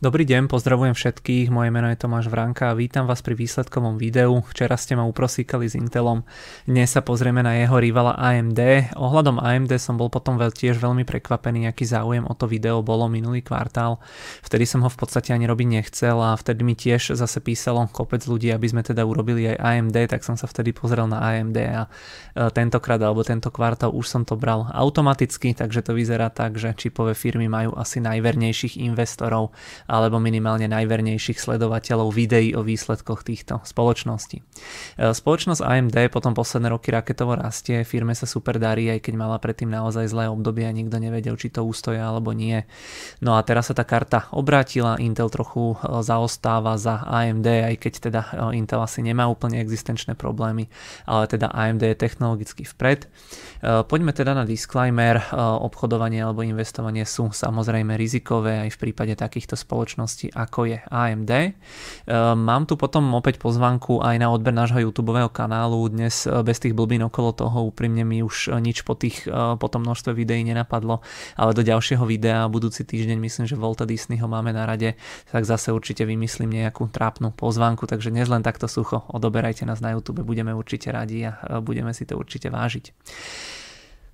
[0.00, 4.40] Dobrý deň, pozdravujem všetkých, moje meno je Tomáš Vranka a vítam vás pri výsledkovom videu.
[4.48, 6.24] Včera ste ma uprosíkali s Intelom,
[6.64, 8.96] dnes sa pozrieme na jeho rivala AMD.
[8.96, 13.44] Ohľadom AMD som bol potom tiež veľmi prekvapený, aký záujem o to video bolo minulý
[13.44, 14.00] kvartál.
[14.40, 18.24] Vtedy som ho v podstate ani robiť nechcel a vtedy mi tiež zase písalo kopec
[18.24, 21.84] ľudí, aby sme teda urobili aj AMD, tak som sa vtedy pozrel na AMD a
[21.84, 26.72] e, tentokrát alebo tento kvartál už som to bral automaticky, takže to vyzerá tak, že
[26.72, 29.52] čipové firmy majú asi najvernejších investorov
[29.90, 34.38] alebo minimálne najvernejších sledovateľov videí o výsledkoch týchto spoločností.
[34.38, 34.44] E,
[35.10, 39.66] spoločnosť AMD potom posledné roky raketovo rastie, firme sa super darí, aj keď mala predtým
[39.66, 42.62] naozaj zlé obdobie a nikto nevedel, či to ústoja alebo nie.
[43.18, 47.92] No a teraz sa tá karta obrátila, Intel trochu e, zaostáva za AMD, aj keď
[47.98, 50.70] teda e, Intel asi nemá úplne existenčné problémy,
[51.10, 53.10] ale teda AMD je technologicky vpred.
[53.60, 59.79] Poďme teda na disclaimer, obchodovanie alebo investovanie sú samozrejme rizikové aj v prípade takýchto spoločností
[59.80, 61.32] spoločnosti ako je AMD.
[61.32, 61.52] Ehm,
[62.36, 65.88] mám tu potom opäť pozvanku aj na odber nášho YouTube kanálu.
[65.88, 69.56] Dnes e, bez tých blbín okolo toho úprimne mi už e, nič po, tých, e,
[69.56, 71.00] po tom množstve videí nenapadlo,
[71.40, 75.00] ale do ďalšieho videa budúci týždeň myslím, že Volta Disney ho máme na rade,
[75.32, 79.96] tak zase určite vymyslím nejakú trápnu pozvanku, takže dnes len takto sucho odoberajte nás na
[79.96, 82.92] YouTube, budeme určite radi a budeme si to určite vážiť.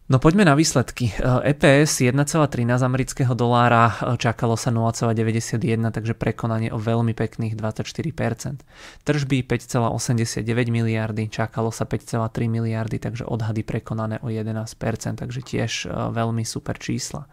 [0.07, 1.11] No poďme na výsledky.
[1.19, 3.91] EPS 1,13 amerického dolára,
[4.23, 5.59] čakalo sa 0,91,
[5.91, 8.63] takže prekonanie o veľmi pekných 24%.
[9.03, 14.79] Tržby 5,89 miliardy, čakalo sa 5,3 miliardy, takže odhady prekonané o 11%,
[15.19, 17.27] takže tiež e, veľmi super čísla.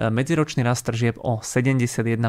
[0.00, 2.24] E, medziročný rast tržieb o 71%,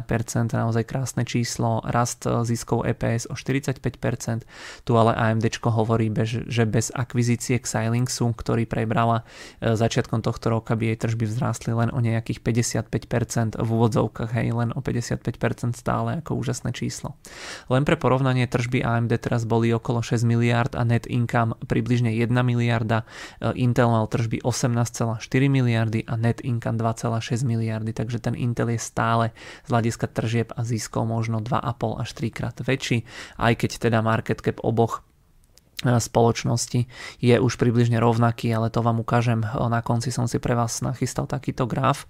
[0.59, 4.43] naozaj krásne číslo, rast e, ziskov EPS o 45%,
[4.83, 6.11] tu ale AMD hovorí,
[6.51, 9.23] že bez akvizície Xilinxu, ktorý prebrala
[9.63, 14.51] za začiatkom tohto roka by jej tržby vzrástli len o nejakých 55% v úvodzovkách, hej,
[14.51, 17.13] len o 55% stále ako úžasné číslo.
[17.69, 22.33] Len pre porovnanie tržby AMD teraz boli okolo 6 miliard a net income približne 1
[22.41, 23.05] miliarda,
[23.39, 28.81] e, Intel mal tržby 18,4 miliardy a net income 2,6 miliardy, takže ten Intel je
[28.81, 29.31] stále
[29.63, 33.05] z hľadiska tržieb a ziskov možno 2,5 až 3 krát väčší,
[33.37, 35.05] aj keď teda market cap oboch
[35.83, 36.87] spoločnosti
[37.19, 41.27] je už približne rovnaký, ale to vám ukážem na konci som si pre vás nachystal
[41.27, 42.07] takýto graf.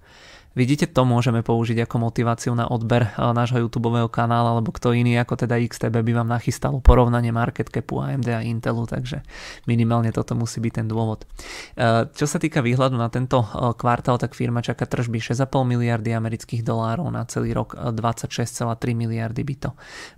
[0.56, 5.20] Vidíte, to môžeme použiť ako motiváciu na odber eh, nášho YouTube kanála, alebo kto iný
[5.20, 9.20] ako teda XTB by vám nachystalo porovnanie market capu AMD a Intelu, takže
[9.68, 11.28] minimálne toto musí byť ten dôvod.
[11.76, 16.16] Eh, čo sa týka výhľadu na tento eh, kvartál, tak firma čaká tržby 6,5 miliardy
[16.16, 19.70] amerických dolárov na celý rok 26,3 miliardy by to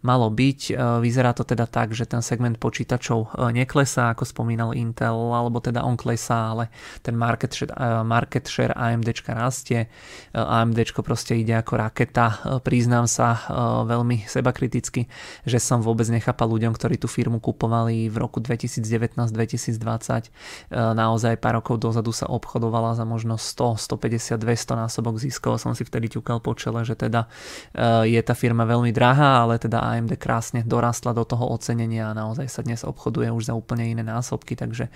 [0.07, 0.79] malo byť.
[1.03, 5.99] Vyzerá to teda tak, že ten segment počítačov neklesá, ako spomínal Intel, alebo teda on
[5.99, 6.71] klesá, ale
[7.03, 7.75] ten market share,
[8.07, 9.91] market share AMD rastie.
[10.33, 12.61] AMD proste ide ako raketa.
[12.61, 13.41] Priznám sa e,
[13.89, 15.09] veľmi sebakriticky,
[15.49, 19.25] že som vôbec nechápal ľuďom, ktorí tú firmu kupovali v roku 2019-2020.
[19.33, 20.29] E,
[20.75, 25.57] naozaj pár rokov dozadu sa obchodovala za možno 100, 150, 200 násobok ziskov.
[25.63, 27.25] Som si vtedy ťukal po čele, že teda
[27.73, 32.17] e, je tá firma veľmi drahá, ale teda AMD krásne dorastla do toho ocenenia a
[32.17, 34.91] naozaj sa dnes obchoduje už za úplne iné násobky, takže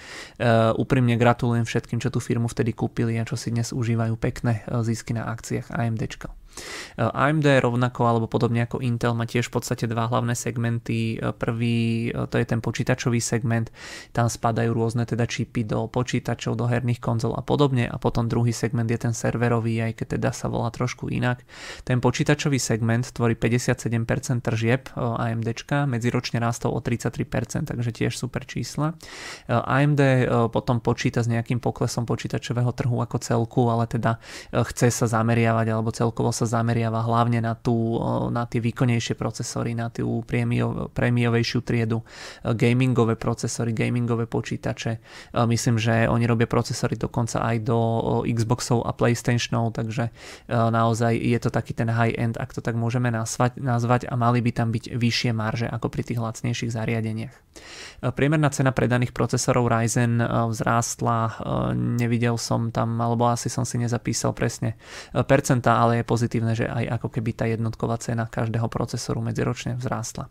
[0.77, 5.12] úprimne gratulujem všetkým, čo tú firmu vtedy kúpili a čo si dnes užívajú pekné zisky
[5.13, 6.03] na akciách AMD.
[6.99, 11.21] AMD rovnako alebo podobne ako Intel má tiež v podstate dva hlavné segmenty.
[11.37, 13.73] Prvý to je ten počítačový segment,
[14.13, 18.53] tam spadajú rôzne teda čipy do počítačov, do herných konzol a podobne a potom druhý
[18.53, 21.43] segment je ten serverový, aj keď teda sa volá trošku inak.
[21.83, 25.49] Ten počítačový segment tvorí 57% tržieb AMD,
[25.89, 28.95] medziročne rástol o 33%, takže tiež super čísla.
[29.49, 34.19] AMD potom počíta s nejakým poklesom počítačového trhu ako celku, ale teda
[34.53, 38.01] chce sa zameriavať alebo celkovo sa zameriava hlavne na, tú,
[38.33, 40.23] na tie výkonnejšie procesory, na tú
[40.95, 42.03] prémiovejšiu triedu,
[42.43, 44.99] gamingové procesory, gamingové počítače.
[45.45, 47.79] Myslím, že oni robia procesory dokonca aj do
[48.25, 50.09] Xboxov a PlayStationov, takže
[50.49, 54.51] naozaj je to taký ten high-end, ak to tak môžeme nazvať, nazvať a mali by
[54.57, 57.37] tam byť vyššie marže ako pri tých lacnejších zariadeniach.
[58.17, 61.45] Priemerná cena predaných procesorov Ryzen vzrástla,
[61.77, 64.75] nevidel som tam, alebo asi som si nezapísal presne
[65.13, 70.31] percenta, ale je pozitívne, že aj ako keby tá jednotková cena každého procesoru medziročne vzrástla.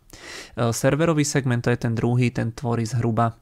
[0.74, 3.38] serverový segment, to je ten druhý, ten tvorí zhruba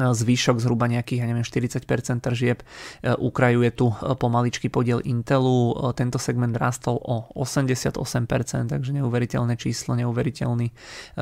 [0.00, 1.84] zvyšok zhruba nejakých, ja neviem, 40%
[2.24, 5.92] tržieb e, ukrajuje tu e, pomaličký podiel Intelu.
[5.92, 8.00] E, tento segment rastol o 88%,
[8.72, 10.72] takže neuveriteľné číslo, neuveriteľný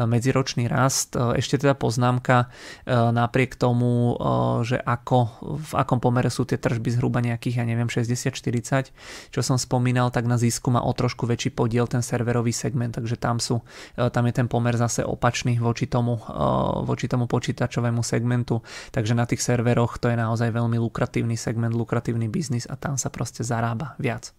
[0.06, 1.18] medziročný rast.
[1.18, 2.52] Ešte teda poznámka
[2.86, 4.14] napriek tomu,
[4.62, 5.18] že ako,
[5.58, 8.94] v akom pomere sú tie tržby zhruba nejakých, ja neviem, 60-40,
[9.34, 13.18] čo som spomínal, tak na zisku má o trošku väčší podiel ten serverový segment, takže
[13.18, 13.64] tam, sú,
[13.96, 16.20] tam je ten pomer zase opačný voči tomu,
[16.86, 18.59] voči tomu počítačovému segmentu
[18.94, 23.08] takže na tých serveroch to je naozaj veľmi lukratívny segment, lukratívny biznis a tam sa
[23.08, 24.32] proste zarába viac.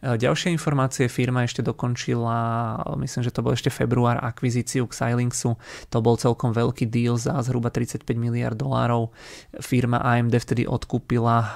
[0.00, 5.60] E, ďalšie informácie, firma ešte dokončila, myslím, že to bol ešte február, akvizíciu Xilingsu,
[5.92, 9.12] to bol celkom veľký deal za zhruba 35 miliard dolárov.
[9.60, 11.48] Firma AMD vtedy odkúpila e,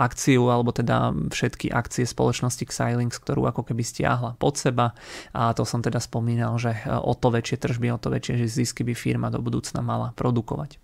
[0.00, 4.96] akciu, alebo teda všetky akcie spoločnosti Xilinx, ktorú ako keby stiahla pod seba
[5.36, 8.82] a to som teda spomínal, že e, o to väčšie tržby, o to väčšie zisky
[8.86, 10.80] by firma do budúcna mala produkovať.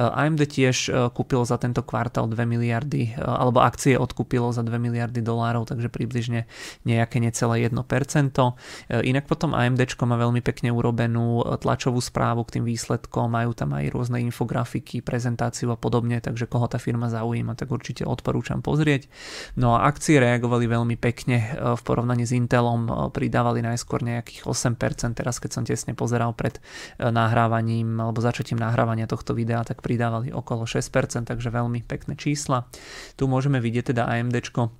[0.00, 5.68] AMD tiež kúpilo za tento kvartál 2 miliardy, alebo akcie odkúpilo za 2 miliardy dolárov,
[5.68, 6.48] takže približne
[6.88, 7.76] nejaké necelé 1%.
[7.76, 8.52] E,
[9.04, 13.92] inak potom AMD má veľmi pekne urobenú tlačovú správu k tým výsledkom, majú tam aj
[13.92, 19.12] rôzne infografiky, prezentáciu a podobne, takže koho tá firma zaujíma, tak určite odporúčam pozrieť.
[19.60, 25.36] No a akcie reagovali veľmi pekne v porovnaní s Intelom, pridávali najskôr nejakých 8%, teraz
[25.36, 26.56] keď som tesne pozeral pred
[26.98, 32.70] nahrávaním alebo začatím nahrávania tohto videa, tak pridávali okolo 6%, takže veľmi pekné čísla.
[33.18, 34.70] Tu môžeme vidieť teda AMDčko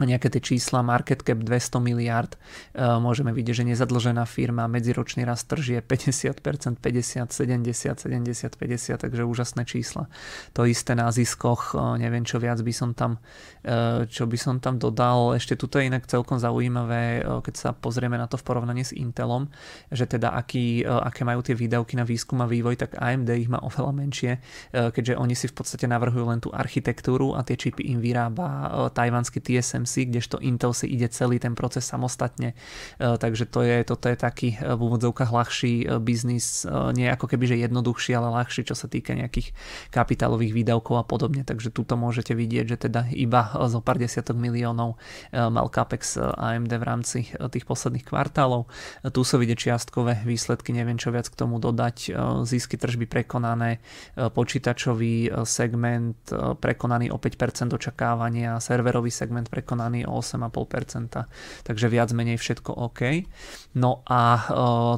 [0.00, 2.32] nejaké tie čísla, market cap 200 miliard,
[2.72, 9.22] e, môžeme vidieť, že nezadlžená firma, medziročný rast tržie 50%, 50, 70, 70, 50, takže
[9.22, 10.08] úžasné čísla.
[10.56, 13.20] To isté na ziskoch, e, neviem čo viac by som tam,
[13.60, 15.36] e, čo by som tam dodal.
[15.36, 19.52] Ešte tuto je inak celkom zaujímavé, keď sa pozrieme na to v porovnaní s Intelom,
[19.92, 23.60] že teda aký, aké majú tie výdavky na výskum a vývoj, tak AMD ich má
[23.60, 24.32] oveľa menšie,
[24.72, 29.42] keďže oni si v podstate navrhujú len tú architektúru a tie čipy im vyrába tajvanský
[29.42, 32.54] TSMC TSMC, kdežto Intel si ide celý ten proces samostatne.
[32.98, 36.64] E, takže to je, toto je taký e, v úvodzovkách ľahší e, biznis,
[36.94, 39.50] nie ako keby že jednoduchší, ale ľahší, čo sa týka nejakých
[39.90, 41.42] kapitálových výdavkov a podobne.
[41.42, 44.96] Takže tuto môžete vidieť, že teda iba zo pár desiatok miliónov
[45.32, 47.18] mal CAPEX AMD v rámci
[47.50, 48.68] tých posledných kvartálov.
[49.10, 52.14] Tu sú vidieť čiastkové výsledky, neviem čo viac k tomu dodať.
[52.46, 53.82] Zisky tržby prekonané,
[54.16, 56.18] počítačový segment
[56.60, 63.24] prekonaný o 5% očakávania, serverový segment prekonaný prekonaný o 8,5%, takže viac menej všetko OK.
[63.72, 64.44] No a uh,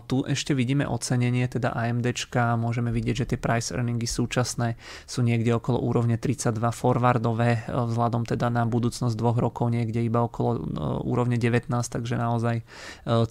[0.03, 4.75] tu ešte vidíme ocenenie, teda AMDčka, môžeme vidieť, že tie price earningy súčasné
[5.07, 10.27] sú niekde okolo úrovne 32 forwardové, uh, vzhľadom teda na budúcnosť dvoch rokov niekde iba
[10.27, 10.63] okolo uh,
[11.07, 12.67] úrovne 19, takže naozaj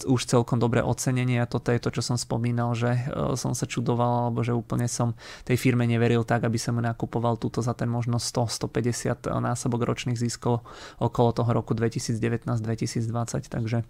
[0.08, 1.42] už celkom dobré ocenenie.
[1.42, 2.94] A toto je to, čo som spomínal, že
[3.36, 5.12] som sa čudoval, alebo že úplne som
[5.44, 10.64] tej firme neveril tak, aby som nakupoval túto za ten možno 100-150 násobok ročných ziskov
[11.02, 13.82] okolo toho roku 2019-2020, takže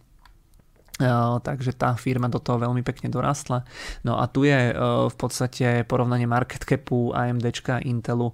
[1.43, 3.67] takže tá firma do toho veľmi pekne dorastla.
[4.07, 4.71] No a tu je
[5.11, 7.43] v podstate porovnanie market capu AMD
[7.83, 8.31] Intelu.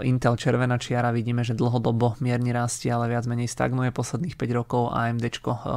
[0.00, 4.96] Intel červená čiara, vidíme, že dlhodobo mierne rastie, ale viac menej stagnuje posledných 5 rokov.
[4.96, 5.24] AMD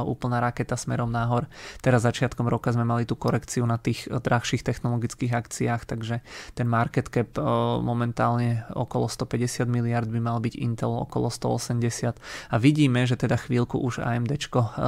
[0.08, 1.44] úplná raketa smerom nahor.
[1.84, 6.24] Teraz začiatkom roka sme mali tú korekciu na tých drahších technologických akciách, takže
[6.56, 7.36] ten market cap
[7.84, 12.16] momentálne okolo 150 miliard by mal byť Intel okolo 180
[12.48, 14.32] a vidíme, že teda chvíľku už AMD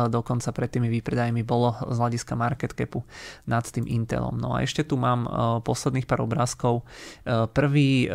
[0.09, 3.07] dokonca pred tými výpredajmi mi bolo z hľadiska market capu
[3.47, 4.37] nad tým Intelom.
[4.37, 5.31] No a ešte tu mám e,
[5.63, 6.83] posledných pár obrázkov.
[6.83, 8.09] E, prvý e,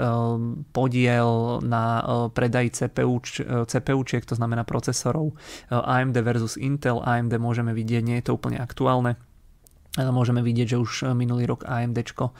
[0.75, 3.19] podiel na predaji CPU,
[3.67, 5.33] CPUčiek, to znamená procesorov
[5.69, 7.01] AMD versus Intel.
[7.01, 9.19] AMD môžeme vidieť, nie je to úplne aktuálne
[9.99, 12.31] Môžeme vidieť, že už minulý rok AMD eh,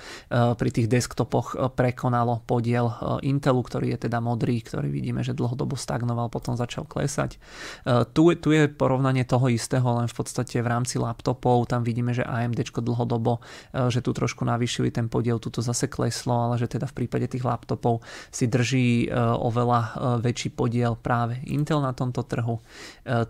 [0.56, 5.36] pri tých desktopoch eh, prekonalo podiel eh, Intelu, ktorý je teda modrý, ktorý vidíme, že
[5.36, 7.44] dlhodobo stagnoval, potom začal klesať.
[8.16, 12.24] Tu, tu je porovnanie toho istého, len v podstate v rámci laptopov, tam vidíme, že
[12.24, 13.44] AMD dlhodobo,
[13.92, 17.28] že tu trošku navýšili ten podiel, tu to zase kleslo, ale že teda v prípade
[17.28, 19.80] tých laptopov si drží oveľa
[20.22, 22.62] väčší podiel práve Intel na tomto trhu.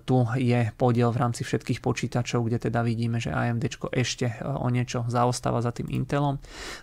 [0.06, 4.36] Tu je podiel v rámci všetkých počítačov, kde teda vidíme, že AMD ešte ešte e,
[4.44, 6.36] o niečo zaostáva za tým Intelom.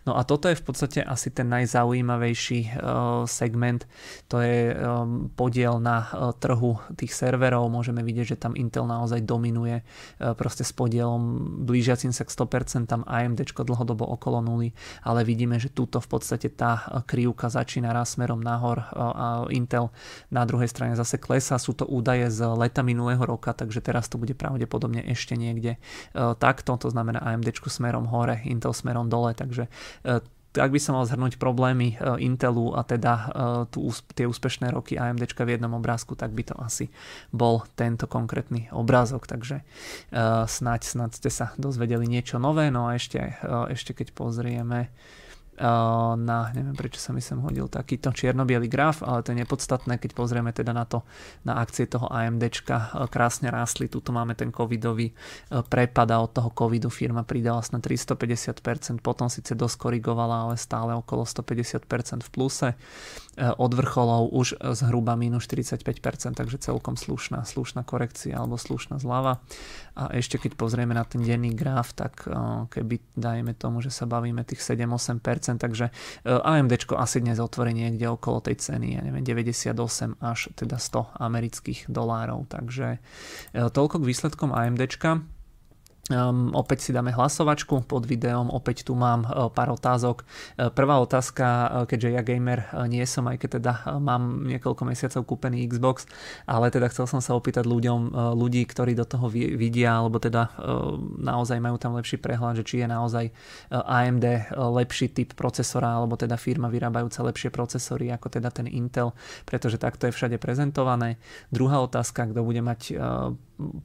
[0.08, 2.70] No a toto je v podstate asi ten najzaujímavejší e,
[3.28, 3.84] segment,
[4.32, 4.74] to je e,
[5.36, 6.08] podiel na
[6.40, 9.82] trhu tých serverov, môžeme vidieť, že tam Intel naozaj dominuje
[10.38, 11.20] proste s podielom
[11.66, 14.70] blížiacim sa k 100%, tam AMD dlhodobo okolo nuly,
[15.02, 19.90] ale vidíme, že túto v podstate tá krivka začína raz smerom nahor a Intel
[20.30, 21.58] na druhej strane zase klesa.
[21.58, 25.76] Sú to údaje z leta minulého roka, takže teraz to bude pravdepodobne ešte niekde
[26.14, 29.66] takto, to znamená AMD smerom hore, Intel smerom dole, takže
[30.06, 30.20] e,
[30.56, 33.30] ak by som mal zhrnúť problémy Intelu a teda
[33.68, 33.84] tu,
[34.16, 36.88] tie úspešné roky AMD v jednom obrázku, tak by to asi
[37.30, 39.28] bol tento konkrétny obrázok.
[39.28, 39.60] Takže
[40.48, 42.72] snáď, snáď ste sa dozvedeli niečo nové.
[42.72, 44.88] No a ešte, ešte keď pozrieme
[45.58, 50.10] na, neviem prečo sa mi sem hodil takýto čierno graf, ale to je nepodstatné, keď
[50.14, 51.02] pozrieme teda na to,
[51.42, 55.10] na akcie toho AMDčka, krásne rástli, tuto máme ten covidový
[55.50, 61.26] prepad a od toho covidu firma pridala na 350%, potom síce doskorigovala, ale stále okolo
[61.26, 62.68] 150% v pluse,
[63.38, 69.38] od vrcholov už zhruba minus 45%, takže celkom slušná, slušná korekcia alebo slušná zľava.
[69.94, 72.26] A ešte keď pozrieme na ten denný graf, tak
[72.70, 78.04] keby dajme tomu, že sa bavíme tých 7-8%, takže e, AMD asi dnes otvorí niekde
[78.04, 83.00] okolo tej ceny, ja neviem, 98 až teda 100 amerických dolárov, takže
[83.56, 84.84] e, toľko k výsledkom AMD.
[86.08, 90.24] Um, opäť si dáme hlasovačku pod videom, opäť tu mám uh, pár otázok.
[90.56, 95.28] Uh, prvá otázka, uh, keďže ja gamer nie som, aj keď teda mám niekoľko mesiacov
[95.28, 96.08] kúpený Xbox,
[96.48, 100.48] ale teda chcel som sa opýtať ľuďom, ľudí, ktorí do toho vidia, alebo teda
[101.20, 103.24] naozaj majú tam lepší prehľad, že či je naozaj
[103.68, 109.12] AMD lepší typ procesora, alebo teda firma vyrábajúca lepšie procesory ako teda ten Intel,
[109.44, 111.20] pretože takto je všade prezentované.
[111.52, 112.80] Druhá otázka, kto bude mať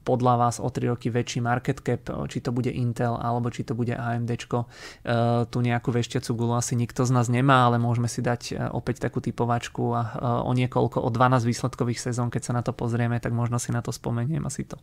[0.05, 3.73] podľa vás o 3 roky väčší market cap, či to bude Intel alebo či to
[3.73, 4.29] bude AMD.
[4.29, 4.45] E,
[5.49, 9.09] tu nejakú vešťacu gulu asi nikto z nás nemá, ale môžeme si dať e, opäť
[9.09, 10.09] takú typovačku a e,
[10.45, 13.81] o niekoľko, o 12 výsledkových sezón, keď sa na to pozrieme, tak možno si na
[13.81, 14.77] to spomeniem a si to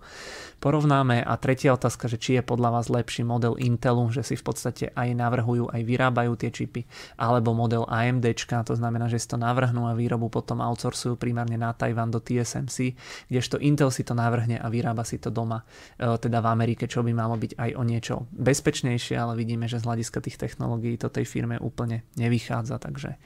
[0.59, 1.23] porovnáme.
[1.23, 4.91] A tretia otázka, že či je podľa vás lepší model Intelu, že si v podstate
[4.99, 6.83] aj navrhujú, aj vyrábajú tie čipy,
[7.15, 8.27] alebo model AMD,
[8.67, 12.99] to znamená, že si to navrhnú a výrobu potom outsourcujú primárne na Tajvan do TSMC,
[13.31, 15.61] kdežto Intel si to navrhne a vyrába si to doma,
[16.01, 19.85] teda v Amerike, čo by malo byť aj o niečo bezpečnejšie, ale vidíme, že z
[19.85, 23.21] hľadiska tých technológií to tej firme úplne nevychádza, takže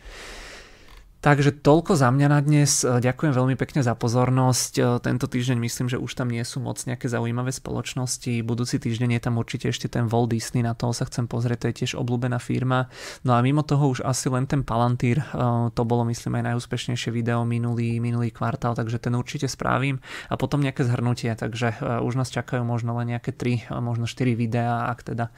[1.24, 2.84] Takže toľko za mňa na dnes.
[2.84, 4.72] E, ďakujem veľmi pekne za pozornosť.
[4.76, 8.44] E, tento týždeň myslím, že už tam nie sú moc nejaké zaujímavé spoločnosti.
[8.44, 11.68] Budúci týždeň je tam určite ešte ten Walt Disney, na toho sa chcem pozrieť, to
[11.72, 12.92] je tiež obľúbená firma.
[13.24, 17.08] No a mimo toho už asi len ten Palantír, e, to bolo myslím aj najúspešnejšie
[17.08, 20.04] video minulý, minulý kvartál, takže ten určite spravím.
[20.28, 21.72] A potom nejaké zhrnutie, takže
[22.04, 25.32] už nás čakajú možno len nejaké 3, možno 4 videá, ak teda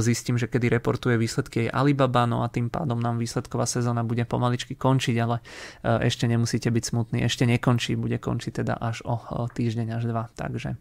[0.00, 4.72] zistím, že kedy reportuje výsledky Alibaba, no a tým pádom nám výsledková sezóna bude pomaličky
[4.72, 5.42] končiť ale
[5.84, 9.18] e, ešte nemusíte byť smutní, ešte nekončí, bude končiť teda až o
[9.50, 10.32] týždeň až dva.
[10.32, 10.78] Takže,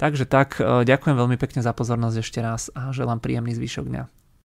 [0.00, 4.23] takže tak, e, ďakujem veľmi pekne za pozornosť ešte raz a želám príjemný zvyšok dňa.